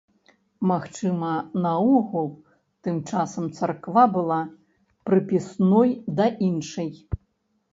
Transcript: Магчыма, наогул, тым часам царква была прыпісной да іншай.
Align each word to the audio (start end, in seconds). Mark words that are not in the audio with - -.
Магчыма, 0.69 1.33
наогул, 1.65 2.31
тым 2.87 2.95
часам 3.11 3.45
царква 3.59 4.07
была 4.17 4.39
прыпісной 5.11 5.89
да 6.23 6.33
іншай. 6.49 6.91